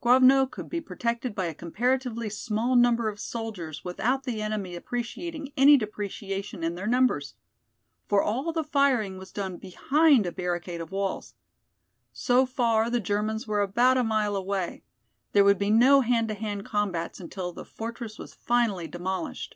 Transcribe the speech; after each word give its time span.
Grovno 0.00 0.46
could 0.46 0.68
be 0.68 0.80
protected 0.80 1.32
by 1.32 1.44
a 1.46 1.54
comparatively 1.54 2.28
small 2.28 2.74
number 2.74 3.08
of 3.08 3.20
soldiers 3.20 3.84
without 3.84 4.24
the 4.24 4.42
enemy 4.42 4.74
appreciating 4.74 5.52
any 5.56 5.76
depreciation 5.76 6.64
in 6.64 6.74
their 6.74 6.88
numbers. 6.88 7.34
For 8.08 8.20
all 8.20 8.52
the 8.52 8.64
firing 8.64 9.16
was 9.16 9.30
done 9.30 9.58
behind 9.58 10.26
a 10.26 10.32
barricade 10.32 10.80
of 10.80 10.90
walls. 10.90 11.34
So 12.12 12.46
far 12.46 12.90
the 12.90 12.98
Germans 12.98 13.46
were 13.46 13.60
about 13.60 13.96
a 13.96 14.02
mile 14.02 14.34
away. 14.34 14.82
There 15.30 15.44
would 15.44 15.56
be 15.58 15.70
no 15.70 16.00
hand 16.00 16.26
to 16.30 16.34
hand 16.34 16.64
combats 16.66 17.20
until 17.20 17.52
the 17.52 17.64
fortress 17.64 18.18
was 18.18 18.34
finally 18.34 18.88
demolished. 18.88 19.54